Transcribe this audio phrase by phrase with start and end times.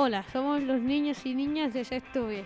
[0.00, 2.44] Hola, somos los niños y niñas de sexto B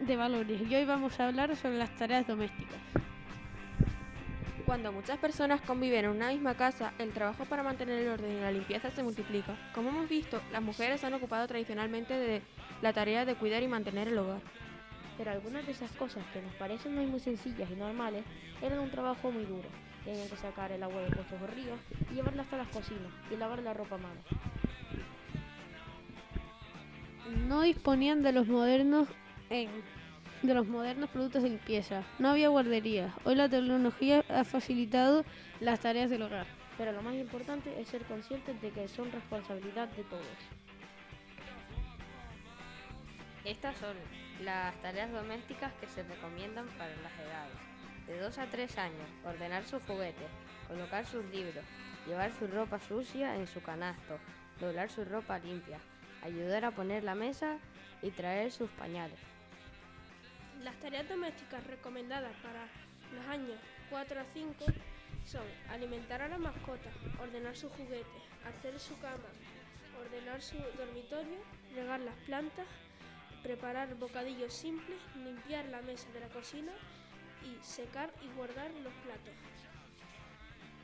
[0.00, 2.80] de valores y hoy vamos a hablar sobre las tareas domésticas.
[4.66, 8.40] Cuando muchas personas conviven en una misma casa, el trabajo para mantener el orden y
[8.40, 9.54] la limpieza se multiplica.
[9.72, 12.42] Como hemos visto, las mujeres han ocupado tradicionalmente de
[12.82, 14.40] la tarea de cuidar y mantener el hogar.
[15.16, 18.24] Pero algunas de esas cosas que nos parecen muy, muy sencillas y normales
[18.60, 19.68] eran un trabajo muy duro.
[20.04, 21.78] Tenían que sacar el agua de pozos o ríos
[22.10, 24.51] y llevarla hasta las cocinas y lavar la ropa a
[27.52, 29.08] No disponían de los modernos
[29.50, 29.68] en
[30.40, 32.02] de los modernos productos de limpieza.
[32.18, 33.12] No había guarderías.
[33.24, 35.26] Hoy la tecnología ha facilitado
[35.60, 36.46] las tareas del hogar.
[36.78, 40.24] Pero lo más importante es ser conscientes de que son responsabilidad de todos.
[43.44, 43.96] Estas son
[44.42, 48.06] las tareas domésticas que se recomiendan para las edades.
[48.06, 50.30] De 2 a 3 años, ordenar sus juguetes,
[50.68, 51.66] colocar sus libros,
[52.06, 54.18] llevar su ropa sucia en su canasto,
[54.58, 55.78] doblar su ropa limpia,
[56.22, 57.58] ayudar a poner la mesa
[58.02, 59.18] y traer sus pañales.
[60.62, 62.66] Las tareas domésticas recomendadas para
[63.14, 63.58] los años
[63.90, 64.64] 4 a 5
[65.24, 69.28] son alimentar a la mascota, ordenar sus juguetes, hacer su cama,
[70.00, 71.38] ordenar su dormitorio,
[71.74, 72.66] regar las plantas,
[73.42, 76.72] preparar bocadillos simples, limpiar la mesa de la cocina
[77.42, 79.34] y secar y guardar los platos.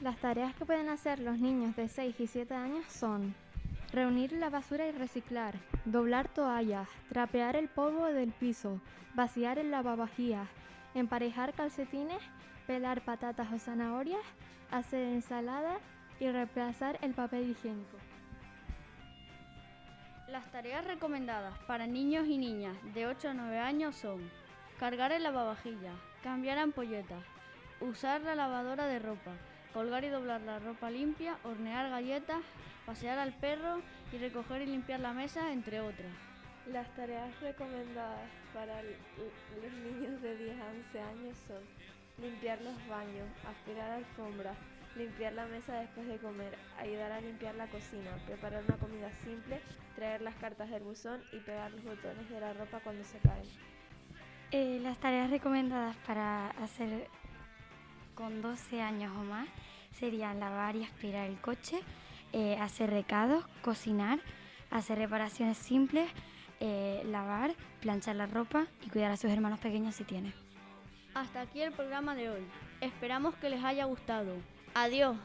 [0.00, 3.34] Las tareas que pueden hacer los niños de 6 y 7 años son
[3.92, 5.54] reunir la basura y reciclar,
[5.84, 8.80] doblar toallas, trapear el polvo del piso,
[9.14, 10.48] vaciar el lavavajillas,
[10.94, 12.22] emparejar calcetines,
[12.66, 14.24] pelar patatas o zanahorias,
[14.70, 15.78] hacer ensalada
[16.20, 17.98] y reemplazar el papel higiénico.
[20.28, 24.30] Las tareas recomendadas para niños y niñas de 8 a 9 años son
[24.78, 27.22] cargar el lavavajillas, cambiar ampolletas,
[27.80, 29.32] usar la lavadora de ropa,
[29.74, 32.40] colgar y doblar la ropa limpia, hornear galletas,
[32.86, 33.80] pasear al perro
[34.12, 36.12] y recoger y limpiar la mesa, entre otras.
[36.66, 41.62] Las tareas recomendadas para los niños de 10 a 11 años son
[42.18, 44.56] limpiar los baños, aspirar alfombras,
[44.96, 49.60] limpiar la mesa después de comer, ayudar a limpiar la cocina, preparar una comida simple,
[49.96, 53.46] traer las cartas del buzón y pegar los botones de la ropa cuando se caen.
[54.50, 57.08] Eh, las tareas recomendadas para hacer
[58.14, 59.48] con 12 años o más
[59.98, 61.80] serían lavar y aspirar el coche,
[62.32, 64.20] eh, hacer recados, cocinar,
[64.70, 66.10] hacer reparaciones simples,
[66.60, 70.32] eh, lavar, planchar la ropa y cuidar a sus hermanos pequeños si tiene.
[71.14, 72.42] Hasta aquí el programa de hoy.
[72.80, 74.34] Esperamos que les haya gustado.
[74.74, 75.16] Adiós.